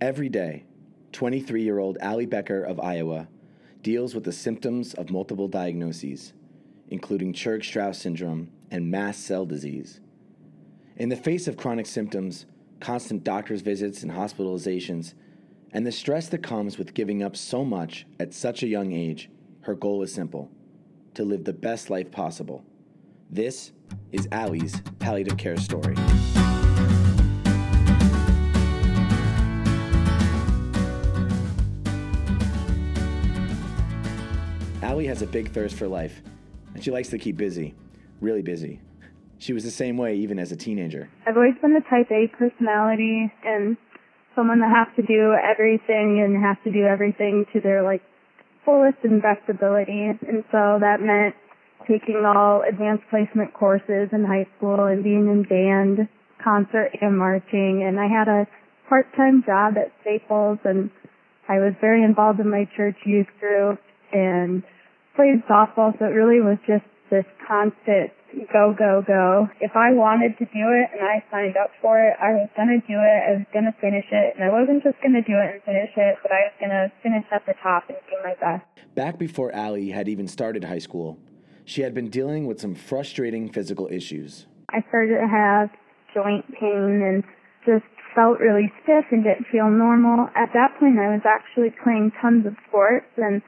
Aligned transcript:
Every 0.00 0.28
day, 0.28 0.64
23 1.10 1.62
year 1.62 1.80
old 1.80 1.98
Allie 2.00 2.26
Becker 2.26 2.62
of 2.62 2.78
Iowa 2.78 3.26
deals 3.82 4.14
with 4.14 4.22
the 4.22 4.32
symptoms 4.32 4.94
of 4.94 5.10
multiple 5.10 5.48
diagnoses, 5.48 6.34
including 6.88 7.32
Churg 7.32 7.64
Strauss 7.64 7.98
syndrome 7.98 8.50
and 8.70 8.92
mast 8.92 9.24
cell 9.24 9.44
disease. 9.44 10.00
In 10.96 11.08
the 11.08 11.16
face 11.16 11.48
of 11.48 11.56
chronic 11.56 11.86
symptoms, 11.86 12.46
constant 12.78 13.24
doctor's 13.24 13.60
visits 13.60 14.04
and 14.04 14.12
hospitalizations, 14.12 15.14
and 15.72 15.84
the 15.84 15.90
stress 15.90 16.28
that 16.28 16.44
comes 16.44 16.78
with 16.78 16.94
giving 16.94 17.24
up 17.24 17.36
so 17.36 17.64
much 17.64 18.06
at 18.20 18.32
such 18.32 18.62
a 18.62 18.68
young 18.68 18.92
age, 18.92 19.30
her 19.62 19.74
goal 19.74 20.02
is 20.02 20.14
simple 20.14 20.48
to 21.14 21.24
live 21.24 21.42
the 21.42 21.52
best 21.52 21.90
life 21.90 22.12
possible. 22.12 22.64
This 23.30 23.72
is 24.12 24.28
Allie's 24.30 24.80
palliative 25.00 25.36
care 25.36 25.56
story. 25.56 25.96
Allie 34.88 35.06
has 35.06 35.20
a 35.20 35.26
big 35.26 35.52
thirst 35.52 35.76
for 35.76 35.86
life, 35.86 36.22
and 36.72 36.82
she 36.82 36.90
likes 36.90 37.10
to 37.10 37.18
keep 37.18 37.36
busy, 37.36 37.74
really 38.22 38.40
busy. 38.40 38.80
She 39.36 39.52
was 39.52 39.62
the 39.62 39.70
same 39.70 39.98
way 39.98 40.16
even 40.16 40.38
as 40.38 40.50
a 40.50 40.56
teenager. 40.56 41.10
I've 41.26 41.36
always 41.36 41.56
been 41.60 41.74
the 41.74 41.84
type 41.90 42.10
A 42.10 42.26
personality 42.34 43.30
and 43.44 43.76
someone 44.34 44.60
that 44.60 44.72
has 44.74 44.88
to 44.96 45.02
do 45.02 45.34
everything 45.34 46.24
and 46.24 46.42
has 46.42 46.56
to 46.64 46.72
do 46.72 46.86
everything 46.86 47.44
to 47.52 47.60
their 47.60 47.82
like 47.82 48.00
fullest 48.64 48.96
and 49.04 49.20
best 49.20 49.46
ability. 49.46 50.08
And 50.26 50.42
so 50.50 50.78
that 50.80 51.02
meant 51.02 51.34
taking 51.86 52.24
all 52.24 52.62
advanced 52.66 53.04
placement 53.10 53.52
courses 53.52 54.08
in 54.10 54.24
high 54.24 54.46
school 54.56 54.86
and 54.86 55.04
being 55.04 55.28
in 55.28 55.42
band, 55.42 56.08
concert 56.42 56.96
and 57.02 57.18
marching. 57.18 57.84
And 57.86 58.00
I 58.00 58.08
had 58.08 58.26
a 58.26 58.46
part-time 58.88 59.44
job 59.44 59.74
at 59.76 59.92
Staples 60.00 60.58
and 60.64 60.88
I 61.46 61.58
was 61.58 61.74
very 61.78 62.02
involved 62.02 62.40
in 62.40 62.48
my 62.48 62.66
church 62.74 62.96
youth 63.04 63.28
group 63.38 63.78
and 64.14 64.62
played 65.18 65.42
softball. 65.50 65.90
So 65.98 66.06
it 66.06 66.14
really 66.14 66.38
was 66.38 66.62
just 66.62 66.86
this 67.10 67.26
constant 67.42 68.14
go, 68.52 68.74
go, 68.76 69.02
go. 69.06 69.48
If 69.60 69.72
I 69.74 69.92
wanted 69.92 70.36
to 70.38 70.44
do 70.44 70.64
it 70.70 70.86
and 70.92 71.02
I 71.02 71.24
signed 71.30 71.56
up 71.56 71.70
for 71.80 71.98
it, 71.98 72.14
I 72.20 72.32
was 72.38 72.48
going 72.56 72.68
to 72.68 72.80
do 72.86 72.94
it. 73.00 73.18
I 73.26 73.30
was 73.40 73.46
going 73.52 73.64
to 73.64 73.74
finish 73.80 74.04
it. 74.12 74.36
And 74.36 74.44
I 74.44 74.52
wasn't 74.52 74.82
just 74.82 75.00
going 75.02 75.14
to 75.14 75.22
do 75.22 75.34
it 75.34 75.58
and 75.58 75.62
finish 75.64 75.90
it, 75.96 76.16
but 76.22 76.30
I 76.30 76.46
was 76.46 76.54
going 76.60 76.70
to 76.70 76.92
finish 77.02 77.24
at 77.32 77.44
the 77.46 77.54
top 77.62 77.88
and 77.88 77.98
do 78.06 78.16
my 78.22 78.34
best. 78.38 78.64
Back 78.94 79.18
before 79.18 79.50
Allie 79.54 79.90
had 79.90 80.08
even 80.08 80.28
started 80.28 80.64
high 80.64 80.78
school, 80.78 81.18
she 81.64 81.82
had 81.82 81.94
been 81.94 82.10
dealing 82.10 82.46
with 82.46 82.60
some 82.60 82.74
frustrating 82.74 83.50
physical 83.50 83.88
issues. 83.90 84.46
I 84.70 84.84
started 84.88 85.18
to 85.18 85.28
have 85.28 85.70
joint 86.14 86.44
pain 86.52 87.02
and 87.02 87.24
just 87.64 87.88
felt 88.14 88.40
really 88.40 88.72
stiff 88.82 89.04
and 89.10 89.24
didn't 89.24 89.46
feel 89.50 89.70
normal. 89.70 90.28
At 90.34 90.52
that 90.54 90.76
point, 90.78 90.98
I 90.98 91.12
was 91.12 91.22
actually 91.24 91.72
playing 91.82 92.12
tons 92.20 92.46
of 92.46 92.54
sports 92.68 93.06
and 93.16 93.42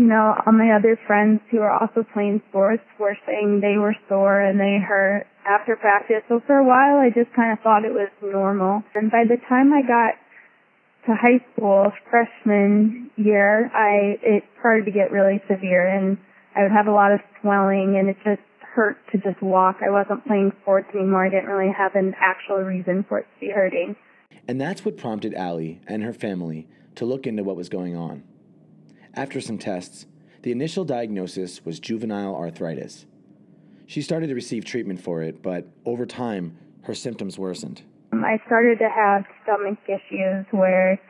you 0.00 0.06
know, 0.06 0.32
all 0.46 0.52
my 0.54 0.72
other 0.72 0.98
friends 1.06 1.42
who 1.50 1.58
were 1.58 1.70
also 1.70 2.02
playing 2.14 2.40
sports 2.48 2.82
were 2.98 3.18
saying 3.26 3.60
they 3.60 3.76
were 3.76 3.94
sore 4.08 4.40
and 4.40 4.58
they 4.58 4.80
hurt 4.80 5.26
after 5.44 5.76
practice. 5.76 6.24
So 6.26 6.40
for 6.46 6.56
a 6.56 6.64
while, 6.64 6.96
I 7.04 7.10
just 7.12 7.28
kind 7.36 7.52
of 7.52 7.60
thought 7.60 7.84
it 7.84 7.92
was 7.92 8.08
normal. 8.22 8.82
And 8.94 9.10
by 9.10 9.24
the 9.28 9.36
time 9.46 9.74
I 9.74 9.82
got 9.82 10.16
to 11.04 11.12
high 11.20 11.44
school, 11.52 11.92
freshman 12.08 13.10
year, 13.16 13.70
I 13.76 14.16
it 14.22 14.44
started 14.58 14.86
to 14.86 14.90
get 14.90 15.12
really 15.12 15.42
severe, 15.46 15.86
and 15.86 16.16
I 16.56 16.62
would 16.62 16.72
have 16.72 16.86
a 16.86 16.92
lot 16.92 17.12
of 17.12 17.20
swelling, 17.42 17.96
and 18.00 18.08
it 18.08 18.16
just 18.24 18.40
hurt 18.74 18.96
to 19.12 19.18
just 19.18 19.42
walk. 19.42 19.80
I 19.84 19.90
wasn't 19.90 20.26
playing 20.26 20.52
sports 20.62 20.88
anymore. 20.94 21.26
I 21.26 21.28
didn't 21.28 21.50
really 21.50 21.72
have 21.76 21.94
an 21.94 22.14
actual 22.18 22.64
reason 22.64 23.04
for 23.06 23.18
it 23.18 23.26
to 23.34 23.40
be 23.40 23.52
hurting. 23.52 23.96
And 24.48 24.58
that's 24.58 24.82
what 24.82 24.96
prompted 24.96 25.34
Allie 25.34 25.82
and 25.86 26.02
her 26.02 26.14
family 26.14 26.68
to 26.94 27.04
look 27.04 27.26
into 27.26 27.44
what 27.44 27.56
was 27.56 27.68
going 27.68 27.94
on. 27.96 28.22
After 29.14 29.40
some 29.40 29.58
tests, 29.58 30.06
the 30.42 30.52
initial 30.52 30.84
diagnosis 30.84 31.64
was 31.64 31.80
juvenile 31.80 32.34
arthritis. 32.34 33.06
She 33.86 34.02
started 34.02 34.28
to 34.28 34.34
receive 34.34 34.64
treatment 34.64 35.02
for 35.02 35.20
it, 35.22 35.42
but 35.42 35.66
over 35.84 36.06
time, 36.06 36.56
her 36.82 36.94
symptoms 36.94 37.38
worsened. 37.38 37.82
Um, 38.12 38.24
I 38.24 38.38
started 38.46 38.78
to 38.78 38.88
have 38.88 39.24
stomach 39.42 39.78
issues 39.86 40.46
where 40.52 41.00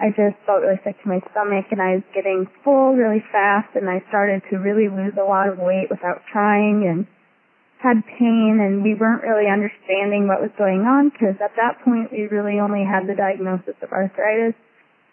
I 0.00 0.10
just 0.10 0.38
felt 0.46 0.62
really 0.62 0.78
sick 0.84 1.02
to 1.02 1.08
my 1.08 1.20
stomach 1.32 1.66
and 1.70 1.82
I 1.82 1.98
was 1.98 2.06
getting 2.14 2.46
full 2.62 2.94
really 2.94 3.22
fast 3.32 3.74
and 3.74 3.90
I 3.90 4.02
started 4.08 4.42
to 4.50 4.56
really 4.58 4.88
lose 4.88 5.14
a 5.18 5.26
lot 5.26 5.48
of 5.48 5.58
weight 5.58 5.90
without 5.90 6.22
trying 6.30 6.86
and 6.86 7.06
had 7.82 8.06
pain 8.06 8.62
and 8.62 8.82
we 8.82 8.94
weren't 8.94 9.22
really 9.22 9.50
understanding 9.50 10.26
what 10.26 10.40
was 10.40 10.54
going 10.56 10.82
on 10.86 11.10
because 11.10 11.34
at 11.42 11.54
that 11.58 11.82
point 11.84 12.10
we 12.12 12.30
really 12.30 12.58
only 12.62 12.86
had 12.86 13.06
the 13.10 13.14
diagnosis 13.18 13.74
of 13.82 13.90
arthritis. 13.90 14.54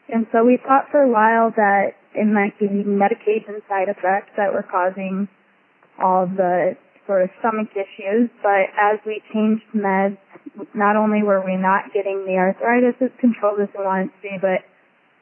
And 0.10 0.28
so 0.32 0.46
we 0.46 0.62
thought 0.62 0.90
for 0.92 1.02
a 1.02 1.10
while 1.10 1.50
that 1.58 1.98
it 2.16 2.26
might 2.26 2.58
the 2.60 2.68
medication 2.86 3.62
side 3.68 3.90
effects 3.90 4.32
that 4.38 4.54
were 4.54 4.64
causing 4.64 5.28
all 6.02 6.28
the 6.28 6.76
sort 7.06 7.24
of 7.24 7.30
stomach 7.40 7.70
issues. 7.72 8.30
But 8.42 8.72
as 8.80 9.00
we 9.06 9.22
changed 9.34 9.64
meds, 9.76 10.18
not 10.74 10.96
only 10.96 11.24
were 11.24 11.44
we 11.46 11.56
not 11.56 11.94
getting 11.94 12.26
the 12.26 12.36
arthritis 12.38 12.96
as 13.02 13.12
controlled 13.20 13.60
as 13.60 13.70
we 13.78 13.84
wanted 13.84 14.08
to 14.08 14.22
be, 14.22 14.38
but 14.42 14.62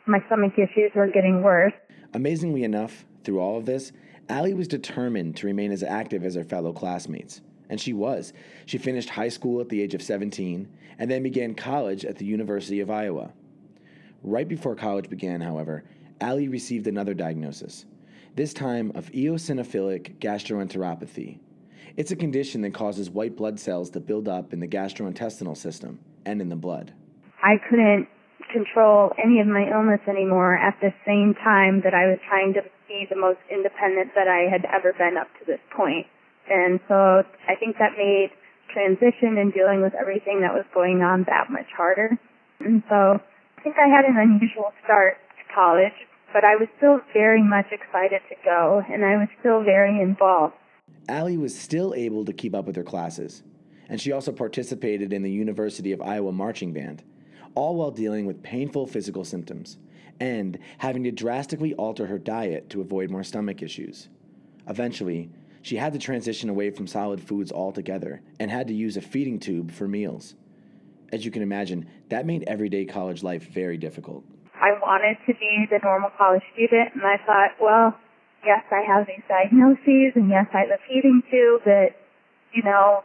my 0.06 0.20
stomach 0.28 0.54
issues 0.54 0.92
were 0.96 1.08
getting 1.08 1.42
worse. 1.42 1.74
Amazingly 2.14 2.64
enough, 2.64 3.06
through 3.24 3.40
all 3.40 3.58
of 3.58 3.66
this, 3.66 3.92
Allie 4.30 4.54
was 4.54 4.68
determined 4.68 5.36
to 5.38 5.48
remain 5.48 5.72
as 5.72 5.84
active 5.84 6.24
as 6.24 6.36
her 6.36 6.44
fellow 6.44 6.74
classmates. 6.74 7.42
And 7.70 7.80
she 7.80 7.94
was. 7.94 8.34
She 8.66 8.78
finished 8.78 9.10
high 9.10 9.30
school 9.30 9.60
at 9.62 9.70
the 9.70 9.82
age 9.82 9.94
of 9.94 10.02
17 10.02 10.68
and 11.00 11.12
then 11.12 11.24
began 11.24 11.56
college 11.56 12.06
at 12.06 12.18
the 12.18 12.26
University 12.26 12.80
of 12.82 12.92
Iowa. 12.92 13.34
Right 14.22 14.48
before 14.48 14.76
college 14.76 15.10
began, 15.10 15.42
however, 15.42 15.84
Allie 16.24 16.48
received 16.48 16.88
another 16.88 17.14
diagnosis, 17.14 17.86
this 18.34 18.54
time 18.54 18.94
of 18.96 19.12
eosinophilic 19.12 20.20
gastroenteropathy. 20.20 21.40
It's 21.98 22.12
a 22.12 22.16
condition 22.16 22.62
that 22.62 22.74
causes 22.74 23.10
white 23.10 23.36
blood 23.36 23.60
cells 23.60 23.90
to 23.90 24.00
build 24.00 24.30
up 24.30 24.54
in 24.54 24.62
the 24.62 24.68
gastrointestinal 24.68 25.58
system 25.58 26.00
and 26.26 26.40
in 26.40 26.48
the 26.48 26.56
blood. 26.56 26.94
I 27.44 27.60
couldn't 27.70 28.08
control 28.54 29.12
any 29.22 29.42
of 29.42 29.48
my 29.48 29.68
illness 29.70 30.00
anymore 30.08 30.56
at 30.56 30.80
the 30.80 30.94
same 31.06 31.36
time 31.44 31.82
that 31.84 31.94
I 31.94 32.08
was 32.08 32.20
trying 32.30 32.54
to 32.54 32.62
be 32.88 33.06
the 33.10 33.20
most 33.20 33.44
independent 33.52 34.16
that 34.16 34.30
I 34.30 34.48
had 34.50 34.64
ever 34.72 34.94
been 34.94 35.18
up 35.20 35.28
to 35.40 35.46
this 35.46 35.60
point. 35.76 36.08
And 36.50 36.80
so 36.88 37.28
I 37.52 37.56
think 37.60 37.76
that 37.80 37.98
made 37.98 38.32
transition 38.72 39.38
and 39.38 39.52
dealing 39.52 39.82
with 39.82 39.94
everything 40.00 40.40
that 40.40 40.54
was 40.54 40.64
going 40.74 41.02
on 41.02 41.26
that 41.28 41.52
much 41.52 41.68
harder. 41.76 42.18
And 42.62 42.82
so 42.88 43.20
I 43.20 43.62
think 43.62 43.76
I 43.76 43.92
had 43.92 44.06
an 44.06 44.16
unusual 44.16 44.72
start 44.86 45.18
to 45.36 45.54
college, 45.54 45.92
but 46.34 46.44
I 46.44 46.56
was 46.56 46.68
still 46.78 47.00
very 47.14 47.44
much 47.44 47.68
excited 47.72 48.22
to 48.28 48.36
go, 48.44 48.84
and 48.92 49.06
I 49.06 49.18
was 49.18 49.28
still 49.40 49.64
very 49.64 50.02
involved. 50.02 50.56
Allie 51.08 51.38
was 51.38 51.58
still 51.58 51.94
able 51.96 52.26
to 52.26 52.34
keep 52.34 52.56
up 52.56 52.66
with 52.66 52.76
her 52.76 52.84
classes, 52.84 53.44
and 53.88 54.02
she 54.02 54.12
also 54.12 54.32
participated 54.32 55.14
in 55.14 55.22
the 55.22 55.32
University 55.32 55.92
of 55.92 56.02
Iowa 56.02 56.32
marching 56.32 56.74
band, 56.74 57.04
all 57.56 57.76
while 57.76 57.92
dealing 57.92 58.26
with 58.26 58.42
painful 58.42 58.88
physical 58.88 59.24
symptoms 59.24 59.78
and 60.20 60.58
having 60.78 61.04
to 61.04 61.12
drastically 61.12 61.74
alter 61.76 62.08
her 62.08 62.20
diet 62.20 62.70
to 62.70 62.82
avoid 62.82 63.10
more 63.10 63.24
stomach 63.24 63.62
issues. 63.62 64.10
Eventually, 64.68 65.30
she 65.62 65.76
had 65.76 65.94
to 65.94 66.00
transition 66.00 66.50
away 66.50 66.70
from 66.70 66.88
solid 66.88 67.22
foods 67.22 67.52
altogether 67.52 68.22
and 68.40 68.50
had 68.50 68.68
to 68.68 68.74
use 68.74 68.98
a 68.98 69.02
feeding 69.02 69.40
tube 69.40 69.72
for 69.72 69.88
meals. 69.88 70.36
As 71.12 71.26
you 71.26 71.32
can 71.32 71.42
imagine, 71.42 71.88
that 72.10 72.26
made 72.26 72.44
everyday 72.48 72.86
college 72.86 73.24
life 73.24 73.50
very 73.50 73.78
difficult. 73.78 74.24
I 74.64 74.80
wanted 74.80 75.20
to 75.28 75.36
be 75.36 75.68
the 75.68 75.84
normal 75.84 76.10
college 76.16 76.44
student, 76.56 76.96
and 76.96 77.04
I 77.04 77.20
thought, 77.28 77.60
well, 77.60 78.00
yes, 78.48 78.64
I 78.72 78.80
have 78.88 79.04
these 79.12 79.24
diagnoses, 79.28 80.16
and 80.16 80.32
yes, 80.32 80.48
I 80.56 80.64
a 80.72 80.80
feeding 80.88 81.20
tube, 81.28 81.68
but, 81.68 81.92
you 82.56 82.64
know, 82.64 83.04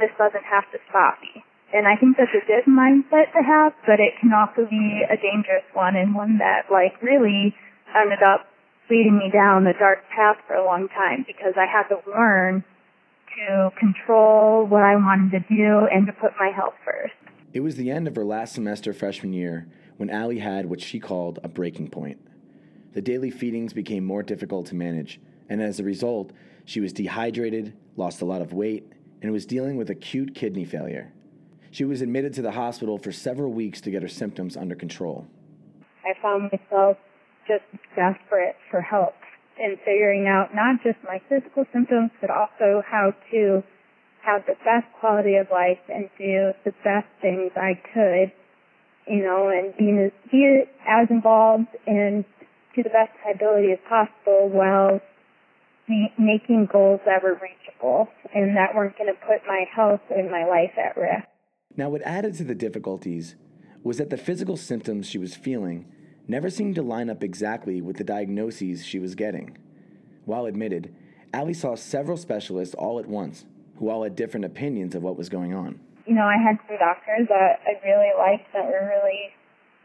this 0.00 0.08
doesn't 0.16 0.48
have 0.48 0.64
to 0.72 0.80
stop 0.88 1.20
me. 1.20 1.44
And 1.76 1.84
I 1.84 2.00
think 2.00 2.16
that's 2.16 2.32
a 2.32 2.40
good 2.48 2.64
mindset 2.64 3.36
to 3.36 3.44
have, 3.44 3.76
but 3.84 4.00
it 4.00 4.16
can 4.16 4.32
also 4.32 4.64
be 4.64 5.04
a 5.04 5.20
dangerous 5.20 5.68
one 5.74 5.94
and 5.94 6.14
one 6.14 6.38
that, 6.38 6.72
like, 6.72 6.96
really 7.02 7.52
ended 7.92 8.24
up 8.24 8.48
leading 8.88 9.18
me 9.18 9.28
down 9.28 9.64
the 9.64 9.76
dark 9.76 10.08
path 10.08 10.40
for 10.46 10.56
a 10.56 10.64
long 10.64 10.88
time 10.88 11.24
because 11.26 11.52
I 11.60 11.68
had 11.68 11.84
to 11.92 12.00
learn 12.08 12.64
to 13.36 13.70
control 13.76 14.64
what 14.64 14.82
I 14.82 14.96
wanted 14.96 15.36
to 15.36 15.54
do 15.54 15.84
and 15.92 16.06
to 16.06 16.12
put 16.12 16.32
my 16.40 16.48
health 16.48 16.80
first. 16.84 17.12
It 17.52 17.60
was 17.60 17.76
the 17.76 17.90
end 17.90 18.08
of 18.08 18.16
her 18.16 18.24
last 18.24 18.54
semester 18.54 18.92
freshman 18.92 19.34
year 19.34 19.68
when 19.96 20.10
Allie 20.10 20.38
had 20.38 20.66
what 20.66 20.80
she 20.80 20.98
called 20.98 21.38
a 21.42 21.48
breaking 21.48 21.90
point. 21.90 22.18
The 22.92 23.02
daily 23.02 23.30
feedings 23.30 23.72
became 23.72 24.04
more 24.04 24.22
difficult 24.22 24.66
to 24.66 24.74
manage, 24.74 25.20
and 25.48 25.60
as 25.60 25.80
a 25.80 25.84
result, 25.84 26.32
she 26.64 26.80
was 26.80 26.92
dehydrated, 26.92 27.74
lost 27.96 28.22
a 28.22 28.24
lot 28.24 28.40
of 28.40 28.52
weight, 28.52 28.90
and 29.22 29.32
was 29.32 29.46
dealing 29.46 29.76
with 29.76 29.90
acute 29.90 30.34
kidney 30.34 30.64
failure. 30.64 31.12
She 31.70 31.84
was 31.84 32.02
admitted 32.02 32.34
to 32.34 32.42
the 32.42 32.52
hospital 32.52 32.98
for 32.98 33.10
several 33.10 33.52
weeks 33.52 33.80
to 33.82 33.90
get 33.90 34.02
her 34.02 34.08
symptoms 34.08 34.56
under 34.56 34.74
control. 34.74 35.26
I 36.04 36.14
found 36.22 36.50
myself 36.52 36.98
just 37.48 37.64
desperate 37.96 38.56
for 38.70 38.80
help 38.80 39.14
in 39.58 39.76
figuring 39.84 40.26
out 40.26 40.54
not 40.54 40.82
just 40.82 40.98
my 41.04 41.20
physical 41.28 41.64
symptoms, 41.72 42.10
but 42.20 42.30
also 42.30 42.82
how 42.86 43.12
to 43.30 43.62
have 44.22 44.46
the 44.46 44.54
best 44.64 44.86
quality 44.98 45.36
of 45.36 45.48
life 45.50 45.78
and 45.88 46.08
do 46.16 46.52
the 46.64 46.72
best 46.82 47.06
things 47.20 47.52
I 47.56 47.74
could 47.92 48.32
you 49.06 49.22
know, 49.22 49.48
and 49.48 49.76
being 49.76 49.98
as, 49.98 50.30
be 50.30 50.62
as 50.86 51.08
involved 51.10 51.68
and 51.86 52.24
to 52.74 52.82
the 52.82 52.88
best 52.88 53.10
of 53.10 53.20
my 53.24 53.30
ability 53.32 53.72
as 53.72 53.78
possible 53.88 54.48
while 54.48 55.00
making 56.18 56.66
goals 56.72 57.00
that 57.04 57.22
were 57.22 57.34
reachable 57.34 58.08
and 58.34 58.56
that 58.56 58.74
weren't 58.74 58.96
going 58.96 59.12
to 59.12 59.20
put 59.26 59.46
my 59.46 59.64
health 59.74 60.00
and 60.10 60.30
my 60.30 60.44
life 60.44 60.72
at 60.78 60.96
risk. 60.96 61.28
Now, 61.76 61.90
what 61.90 62.02
added 62.02 62.34
to 62.36 62.44
the 62.44 62.54
difficulties 62.54 63.36
was 63.82 63.98
that 63.98 64.10
the 64.10 64.16
physical 64.16 64.56
symptoms 64.56 65.06
she 65.06 65.18
was 65.18 65.34
feeling 65.34 65.86
never 66.26 66.48
seemed 66.48 66.74
to 66.76 66.82
line 66.82 67.10
up 67.10 67.22
exactly 67.22 67.82
with 67.82 67.96
the 67.96 68.04
diagnoses 68.04 68.84
she 68.84 68.98
was 68.98 69.14
getting. 69.14 69.58
While 70.24 70.46
admitted, 70.46 70.94
Allie 71.34 71.52
saw 71.52 71.74
several 71.74 72.16
specialists 72.16 72.74
all 72.74 72.98
at 72.98 73.06
once, 73.06 73.44
who 73.76 73.90
all 73.90 74.04
had 74.04 74.16
different 74.16 74.46
opinions 74.46 74.94
of 74.94 75.02
what 75.02 75.18
was 75.18 75.28
going 75.28 75.52
on. 75.52 75.80
You 76.06 76.14
know, 76.14 76.24
I 76.26 76.36
had 76.36 76.58
some 76.68 76.76
doctors 76.78 77.28
that 77.28 77.60
I 77.64 77.80
really 77.86 78.12
liked 78.16 78.52
that 78.52 78.64
were 78.66 78.88
really 78.92 79.32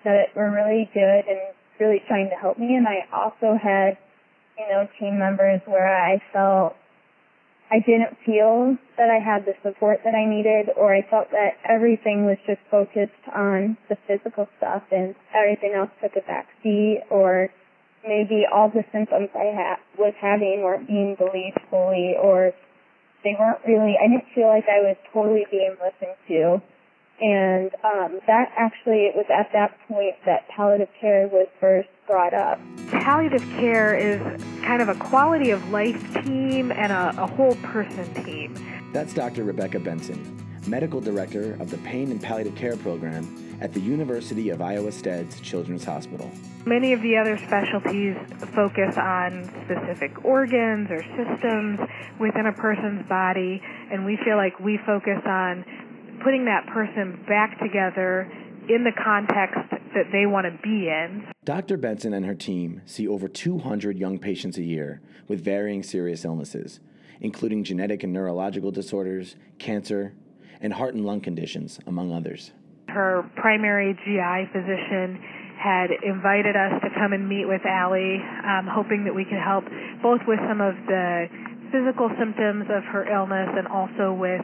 that 0.04 0.36
were 0.36 0.52
really 0.52 0.90
good 0.94 1.24
and 1.28 1.40
really 1.80 2.02
trying 2.08 2.30
to 2.30 2.36
help 2.36 2.58
me, 2.58 2.76
and 2.76 2.88
I 2.88 3.08
also 3.14 3.58
had 3.62 3.98
you 4.58 4.68
know 4.68 4.88
team 5.00 5.18
members 5.20 5.62
where 5.66 5.88
I 5.88 6.22
felt 6.34 6.76
I 7.72 7.80
didn't 7.80 8.18
feel 8.26 8.78
that 8.98 9.10
I 9.10 9.20
had 9.24 9.46
the 9.46 9.54
support 9.62 10.00
that 10.04 10.16
I 10.16 10.26
needed, 10.26 10.74
or 10.76 10.94
I 10.94 11.06
felt 11.10 11.30
that 11.32 11.56
everything 11.64 12.26
was 12.26 12.38
just 12.48 12.60
focused 12.72 13.24
on 13.34 13.78
the 13.88 13.98
physical 14.08 14.48
stuff 14.58 14.84
and 14.92 15.16
everything 15.36 15.74
else 15.78 15.92
took 16.02 16.16
a 16.16 16.26
back 16.26 16.48
seat, 16.64 17.04
or 17.10 17.50
maybe 18.04 18.44
all 18.52 18.70
the 18.70 18.84
symptoms 18.92 19.30
I 19.36 19.54
ha- 19.54 19.80
was 19.98 20.14
having 20.20 20.64
weren't 20.64 20.88
being 20.88 21.16
believed 21.16 21.60
fully, 21.70 22.16
or 22.20 22.54
they 23.24 23.36
weren't 23.40 23.60
really, 23.68 23.98
I 24.02 24.08
didn't 24.08 24.26
feel 24.34 24.48
like 24.48 24.66
I 24.70 24.80
was 24.80 24.96
totally 25.14 25.46
being 25.52 25.76
listened 25.84 26.16
to. 26.28 26.62
And 27.22 27.72
um, 27.84 28.20
that 28.28 28.52
actually, 28.56 29.06
it 29.06 29.16
was 29.16 29.26
at 29.30 29.52
that 29.52 29.78
point 29.90 30.16
that 30.26 30.48
palliative 30.48 30.88
care 31.02 31.28
was 31.28 31.48
first 31.60 31.90
brought 32.08 32.34
up. 32.34 32.60
Palliative 32.92 33.42
care 33.58 33.94
is 33.94 34.22
kind 34.64 34.82
of 34.82 34.88
a 34.88 34.96
quality 34.96 35.50
of 35.52 35.70
life 35.70 36.02
team 36.24 36.72
and 36.72 36.94
a, 36.94 37.14
a 37.22 37.28
whole 37.28 37.56
person 37.56 38.14
team. 38.24 38.56
That's 38.94 39.14
Dr. 39.14 39.44
Rebecca 39.44 39.80
Benson, 39.80 40.48
Medical 40.66 41.02
Director 41.02 41.58
of 41.60 41.70
the 41.70 41.78
Pain 41.80 42.10
and 42.10 42.22
Palliative 42.22 42.56
Care 42.56 42.78
Program 42.78 43.49
at 43.62 43.74
the 43.74 43.80
University 43.80 44.50
of 44.50 44.62
Iowa 44.62 44.92
Steads 44.92 45.40
Children's 45.42 45.84
Hospital. 45.84 46.30
Many 46.66 46.94
of 46.94 47.02
the 47.02 47.18
other 47.18 47.38
specialties 47.38 48.16
focus 48.56 48.98
on 48.98 49.46
specific 49.66 50.24
organs 50.24 50.90
or 50.90 51.02
systems 51.02 51.80
within 52.20 52.46
a 52.46 52.54
person's 52.54 53.08
body, 53.08 53.62
and 53.92 54.06
we 54.06 54.18
feel 54.24 54.38
like 54.38 54.60
we 54.60 54.80
focus 54.86 55.22
on 55.26 55.66
putting 56.24 56.46
that 56.46 56.68
person 56.68 57.24
back 57.28 57.60
together 57.60 58.32
in 58.70 58.84
the 58.84 58.92
context 59.04 59.60
that 59.94 60.12
they 60.12 60.26
want 60.26 60.46
to 60.46 60.52
be 60.62 60.88
in. 60.88 61.26
Dr. 61.44 61.78
Benson 61.78 62.14
and 62.14 62.26
her 62.26 62.36
team 62.36 62.82
see 62.86 63.08
over 63.08 63.28
200 63.28 63.98
young 63.98 64.20
patients 64.20 64.58
a 64.58 64.64
year 64.64 65.02
with 65.28 65.44
varying 65.44 65.82
serious 65.82 66.24
illnesses, 66.24 66.80
including 67.20 67.64
genetic 67.64 68.04
and 68.04 68.14
neurological 68.14 68.72
disorders, 68.72 69.36
cancer, 69.58 70.14
and 70.62 70.74
heart 70.74 70.94
and 70.94 71.06
lung 71.06 71.22
conditions, 71.22 71.80
among 71.88 72.14
others. 72.14 72.52
Her 72.94 73.30
primary 73.36 73.94
GI 73.94 74.52
physician 74.52 75.22
had 75.60 75.92
invited 76.04 76.56
us 76.56 76.82
to 76.82 76.90
come 76.96 77.12
and 77.12 77.28
meet 77.28 77.46
with 77.46 77.62
Allie, 77.66 78.24
um, 78.48 78.66
hoping 78.66 79.04
that 79.04 79.14
we 79.14 79.26
could 79.26 79.44
help 79.44 79.66
both 80.02 80.22
with 80.26 80.40
some 80.48 80.62
of 80.62 80.76
the 80.88 81.28
physical 81.72 82.10
symptoms 82.18 82.66
of 82.72 82.84
her 82.86 83.06
illness 83.12 83.50
and 83.58 83.68
also 83.68 84.14
with 84.14 84.42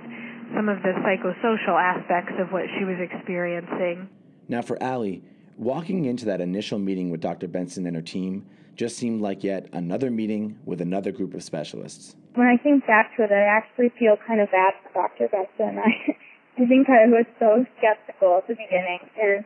some 0.54 0.70
of 0.70 0.84
the 0.84 0.94
psychosocial 1.02 1.80
aspects 1.80 2.34
of 2.40 2.52
what 2.52 2.64
she 2.78 2.86
was 2.86 2.98
experiencing. 3.00 4.08
Now, 4.48 4.62
for 4.62 4.82
Allie, 4.84 5.24
walking 5.58 6.06
into 6.06 6.26
that 6.26 6.42
initial 6.42 6.78
meeting 6.78 7.10
with 7.10 7.22
Dr. 7.22 7.48
Benson 7.48 7.88
and 7.88 7.96
her 7.96 8.02
team 8.02 8.46
just 8.76 8.98
seemed 8.98 9.22
like 9.22 9.44
yet 9.44 9.68
another 9.74 10.12
meeting 10.12 10.60
with 10.66 10.82
another 10.82 11.12
group 11.12 11.34
of 11.34 11.44
specialists. 11.44 12.16
When 12.36 12.48
I 12.48 12.62
think 12.62 12.86
back 12.86 13.16
to 13.16 13.24
it, 13.24 13.32
I 13.32 13.40
actually 13.44 13.90
feel 13.98 14.18
kind 14.28 14.42
of 14.42 14.52
bad 14.52 14.74
for 14.84 15.02
Dr. 15.02 15.30
Benson. 15.30 15.80
I, 15.86 16.18
I 16.56 16.64
think 16.66 16.88
I 16.88 17.12
was 17.12 17.28
so 17.40 17.66
skeptical 17.78 18.40
at 18.40 18.48
the 18.48 18.56
beginning, 18.56 19.04
and 19.20 19.44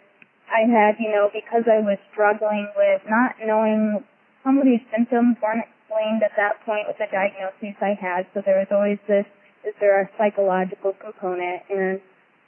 I 0.50 0.70
had, 0.70 1.02
you 1.02 1.10
know, 1.10 1.30
because 1.34 1.66
I 1.66 1.82
was 1.82 1.98
struggling 2.14 2.70
with 2.78 3.02
not 3.10 3.38
knowing 3.42 4.04
some 4.44 4.58
of 4.58 4.66
these 4.66 4.82
symptoms 4.94 5.38
weren't 5.42 5.66
explained 5.66 6.22
at 6.22 6.38
that 6.38 6.62
point 6.66 6.86
with 6.86 6.98
the 7.02 7.10
diagnosis 7.10 7.78
I 7.82 7.98
had, 7.98 8.30
so 8.34 8.42
there 8.46 8.62
was 8.62 8.70
always 8.70 9.02
this 9.10 9.26
is 9.66 9.76
there 9.80 10.02
a 10.02 10.10
psychological 10.18 10.96
component 11.04 11.64
and 11.70 12.00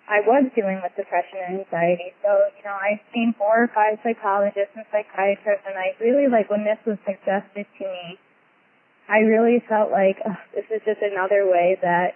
I 0.07 0.19
was 0.23 0.47
dealing 0.55 0.79
with 0.83 0.95
depression 0.95 1.39
and 1.39 1.59
anxiety. 1.63 2.11
So, 2.23 2.31
you 2.55 2.63
know, 2.63 2.75
I've 2.75 3.03
seen 3.13 3.35
four 3.37 3.63
or 3.63 3.69
five 3.71 3.99
psychologists 4.03 4.75
and 4.75 4.85
psychiatrists 4.91 5.63
and 5.67 5.75
I 5.77 5.95
really 5.99 6.27
like 6.27 6.49
when 6.49 6.63
this 6.63 6.79
was 6.85 6.97
suggested 7.03 7.67
to 7.67 7.83
me, 7.83 8.19
I 9.07 9.27
really 9.27 9.63
felt 9.67 9.91
like 9.91 10.19
oh, 10.23 10.39
this 10.55 10.65
is 10.71 10.81
just 10.87 11.03
another 11.03 11.47
way 11.47 11.77
that 11.81 12.15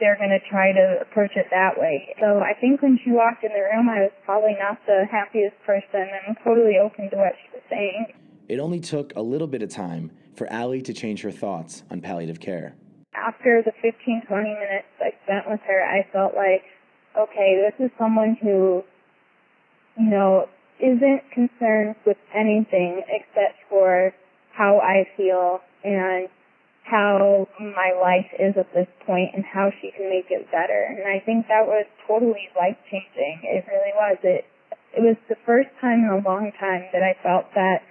they're 0.00 0.16
going 0.16 0.30
to 0.30 0.40
try 0.48 0.72
to 0.72 0.98
approach 1.00 1.32
it 1.36 1.46
that 1.50 1.78
way. 1.78 2.14
So 2.20 2.40
I 2.40 2.52
think 2.60 2.82
when 2.82 2.98
she 3.02 3.10
walked 3.10 3.44
in 3.44 3.50
the 3.52 3.60
room, 3.60 3.88
I 3.88 4.02
was 4.02 4.12
probably 4.24 4.56
not 4.58 4.78
the 4.86 5.04
happiest 5.10 5.56
person 5.64 6.08
and 6.26 6.36
totally 6.44 6.78
open 6.78 7.10
to 7.10 7.16
what 7.16 7.32
she 7.42 7.48
was 7.52 7.62
saying. 7.70 8.06
It 8.48 8.60
only 8.60 8.80
took 8.80 9.12
a 9.16 9.22
little 9.22 9.48
bit 9.48 9.62
of 9.62 9.70
time 9.70 10.12
for 10.34 10.46
Allie 10.52 10.82
to 10.82 10.92
change 10.92 11.22
her 11.22 11.30
thoughts 11.30 11.82
on 11.90 12.00
palliative 12.00 12.40
care 12.40 12.76
after 13.16 13.62
the 13.64 13.72
15, 13.82 14.22
20 14.28 14.48
minutes 14.48 14.86
I 15.00 15.10
spent 15.24 15.48
with 15.48 15.60
her, 15.66 15.82
I 15.82 16.06
felt 16.12 16.34
like, 16.34 16.62
okay, 17.18 17.58
this 17.64 17.86
is 17.86 17.90
someone 17.98 18.36
who, 18.40 18.84
you 19.98 20.10
know, 20.10 20.48
isn't 20.78 21.22
concerned 21.32 21.96
with 22.04 22.18
anything 22.34 23.02
except 23.08 23.56
for 23.68 24.12
how 24.52 24.78
I 24.78 25.08
feel 25.16 25.60
and 25.82 26.28
how 26.86 27.48
my 27.58 27.92
life 28.00 28.30
is 28.38 28.54
at 28.56 28.72
this 28.72 28.86
point 29.04 29.30
and 29.34 29.44
how 29.44 29.70
she 29.80 29.90
can 29.90 30.08
make 30.08 30.30
it 30.30 30.46
better. 30.50 30.86
And 30.86 31.02
I 31.06 31.18
think 31.24 31.48
that 31.48 31.66
was 31.66 31.84
totally 32.06 32.48
life 32.56 32.78
changing. 32.90 33.42
It 33.42 33.66
really 33.66 33.92
was. 33.94 34.18
It 34.22 34.46
it 34.96 35.02
was 35.02 35.16
the 35.28 35.36
first 35.44 35.68
time 35.80 36.04
in 36.04 36.10
a 36.10 36.22
long 36.26 36.52
time 36.58 36.84
that 36.92 37.02
I 37.02 37.14
felt 37.22 37.52
that 37.54 37.82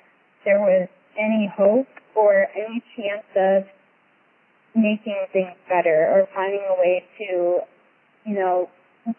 there 0.44 0.60
was 0.60 0.88
any 1.20 1.52
hope 1.56 1.88
or 2.16 2.48
any 2.56 2.82
chance 2.96 3.28
of 3.36 3.70
making 4.74 5.28
things 5.32 5.54
better 5.70 6.10
or 6.10 6.28
finding 6.34 6.62
a 6.68 6.74
way 6.80 7.04
to, 7.20 7.60
you 8.26 8.36
know, 8.36 8.70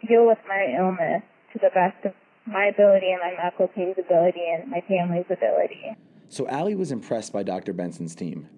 deal 0.09 0.27
with 0.27 0.39
my 0.49 0.75
illness 0.77 1.23
to 1.53 1.61
the 1.61 1.71
best 1.73 2.05
of 2.05 2.13
my 2.45 2.67
ability 2.67 3.13
and 3.13 3.21
my 3.21 3.43
medical 3.43 3.69
team's 3.69 3.97
ability 3.99 4.43
and 4.43 4.71
my 4.71 4.83
family's 4.89 5.27
ability. 5.31 5.97
So 6.29 6.49
Allie 6.49 6.75
was 6.75 6.91
impressed 6.91 7.33
by 7.33 7.45
Dr. 7.45 7.73
Benson's 7.73 8.15
team. 8.15 8.49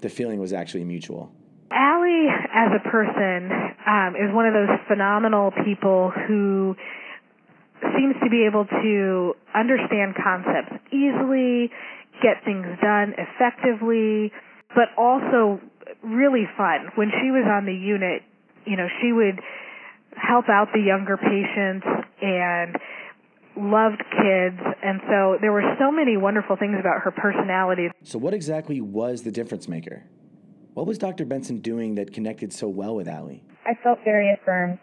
The 0.00 0.08
feeling 0.08 0.40
was 0.40 0.52
actually 0.52 0.84
mutual. 0.84 1.32
Allie, 1.70 2.28
as 2.54 2.70
a 2.74 2.88
person, 2.88 3.50
um, 3.86 4.14
is 4.16 4.34
one 4.34 4.46
of 4.46 4.54
those 4.54 4.78
phenomenal 4.88 5.52
people 5.64 6.12
who 6.26 6.76
seems 7.96 8.14
to 8.22 8.30
be 8.30 8.46
able 8.46 8.64
to 8.66 9.34
understand 9.54 10.14
concepts 10.16 10.72
easily, 10.92 11.70
get 12.22 12.44
things 12.44 12.66
done 12.80 13.14
effectively, 13.18 14.32
but 14.74 14.88
also 14.96 15.60
really 16.02 16.48
fun. 16.56 16.88
When 16.94 17.10
she 17.10 17.30
was 17.30 17.44
on 17.46 17.66
the 17.66 17.74
unit, 17.74 18.22
you 18.64 18.76
know, 18.76 18.88
she 19.00 19.12
would 19.12 19.40
help 20.16 20.48
out 20.48 20.68
the 20.72 20.80
younger 20.80 21.16
patients 21.16 21.86
and 22.22 22.76
loved 23.56 24.02
kids 24.12 24.60
and 24.82 25.00
so 25.08 25.38
there 25.40 25.52
were 25.52 25.64
so 25.78 25.90
many 25.90 26.16
wonderful 26.16 26.56
things 26.56 26.76
about 26.78 27.02
her 27.02 27.10
personality. 27.10 27.88
So 28.02 28.18
what 28.18 28.34
exactly 28.34 28.80
was 28.80 29.22
the 29.22 29.32
difference 29.32 29.68
maker? 29.68 30.04
What 30.74 30.86
was 30.86 30.98
Dr. 30.98 31.24
Benson 31.24 31.58
doing 31.58 31.94
that 31.94 32.12
connected 32.12 32.52
so 32.52 32.68
well 32.68 32.94
with 32.94 33.08
Allie? 33.08 33.42
I 33.64 33.72
felt 33.82 33.98
very 34.04 34.32
affirmed. 34.32 34.78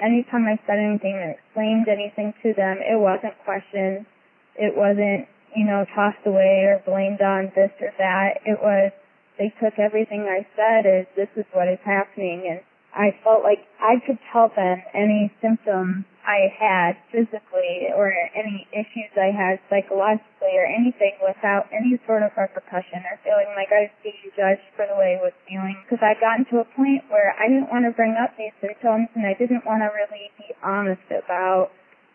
Anytime 0.00 0.46
I 0.46 0.58
said 0.66 0.78
anything 0.78 1.18
and 1.20 1.34
explained 1.34 1.88
anything 1.88 2.32
to 2.42 2.54
them, 2.54 2.78
it 2.78 2.98
wasn't 2.98 3.34
questioned. 3.44 4.06
It 4.54 4.76
wasn't, 4.76 5.26
you 5.56 5.66
know, 5.66 5.84
tossed 5.94 6.24
away 6.24 6.64
or 6.68 6.82
blamed 6.86 7.20
on 7.20 7.50
this 7.56 7.70
or 7.80 7.92
that. 7.98 8.40
It 8.44 8.58
was 8.62 8.92
they 9.38 9.52
took 9.60 9.78
everything 9.78 10.22
I 10.22 10.46
said 10.56 10.86
as 10.86 11.06
this 11.16 11.28
is 11.36 11.44
what 11.52 11.68
is 11.68 11.78
happening 11.84 12.48
and 12.48 12.60
I 12.96 13.12
felt 13.22 13.44
like 13.44 13.60
I 13.76 14.00
could 14.00 14.18
tell 14.32 14.48
them 14.56 14.80
any 14.94 15.30
symptoms 15.44 16.08
I 16.24 16.48
had 16.48 16.96
physically 17.12 17.92
or 17.94 18.10
any 18.34 18.66
issues 18.72 19.12
I 19.14 19.30
had 19.30 19.60
psychologically 19.68 20.56
or 20.56 20.64
anything 20.64 21.12
without 21.20 21.68
any 21.70 22.00
sort 22.08 22.24
of 22.24 22.32
repercussion 22.36 23.04
or 23.04 23.20
feeling 23.22 23.52
like 23.54 23.68
I 23.70 23.86
was 23.86 23.94
being 24.02 24.32
judged 24.34 24.64
for 24.74 24.88
the 24.88 24.96
way 24.96 25.20
I 25.20 25.22
was 25.22 25.36
feeling. 25.46 25.76
Because 25.84 26.02
I'd 26.02 26.18
gotten 26.24 26.48
to 26.50 26.64
a 26.64 26.68
point 26.72 27.04
where 27.12 27.36
I 27.38 27.46
didn't 27.46 27.68
want 27.68 27.84
to 27.84 27.92
bring 27.92 28.16
up 28.16 28.32
these 28.40 28.56
symptoms 28.64 29.12
and 29.14 29.28
I 29.28 29.36
didn't 29.36 29.68
want 29.68 29.84
to 29.84 29.92
really 29.92 30.32
be 30.40 30.56
honest 30.64 31.04
about 31.12 31.70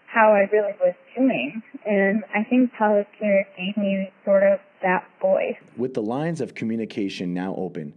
how 0.09 0.33
I 0.33 0.49
really 0.51 0.73
was 0.81 0.97
doing. 1.15 1.61
And 1.85 2.25
I 2.33 2.43
think 2.43 2.73
palliative 2.73 3.47
gave 3.55 3.77
me 3.77 4.11
sort 4.25 4.43
of 4.43 4.59
that 4.81 5.05
voice. 5.21 5.61
With 5.77 5.93
the 5.93 6.01
lines 6.01 6.41
of 6.41 6.55
communication 6.55 7.33
now 7.33 7.53
open 7.55 7.93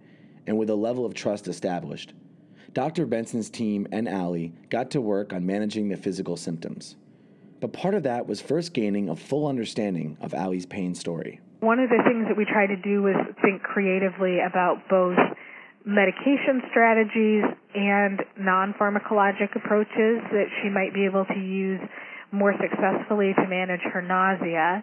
and 0.46 0.58
with 0.58 0.68
a 0.68 0.76
level 0.76 1.06
of 1.06 1.14
trust 1.14 1.48
established, 1.48 2.12
Dr. 2.74 3.06
Benson's 3.06 3.48
team 3.48 3.86
and 3.92 4.08
Allie 4.08 4.52
got 4.68 4.90
to 4.90 5.00
work 5.00 5.32
on 5.32 5.46
managing 5.46 5.88
the 5.88 5.96
physical 5.96 6.36
symptoms. 6.36 6.96
But 7.60 7.72
part 7.72 7.94
of 7.94 8.02
that 8.02 8.26
was 8.26 8.40
first 8.40 8.74
gaining 8.74 9.08
a 9.08 9.16
full 9.16 9.46
understanding 9.46 10.18
of 10.20 10.34
Allie's 10.34 10.66
pain 10.66 10.94
story. 10.94 11.40
One 11.60 11.78
of 11.78 11.88
the 11.88 12.02
things 12.04 12.26
that 12.26 12.36
we 12.36 12.44
tried 12.44 12.66
to 12.66 12.76
do 12.76 13.02
was 13.02 13.14
think 13.40 13.62
creatively 13.62 14.40
about 14.40 14.88
both 14.90 15.16
medication 15.86 16.62
strategies 16.70 17.44
and 17.74 18.20
non 18.38 18.74
pharmacologic 18.74 19.54
approaches 19.54 20.20
that 20.34 20.46
she 20.60 20.68
might 20.68 20.92
be 20.92 21.04
able 21.04 21.24
to 21.26 21.38
use 21.38 21.80
more 22.32 22.54
successfully 22.60 23.32
to 23.38 23.46
manage 23.46 23.80
her 23.92 24.02
nausea. 24.02 24.82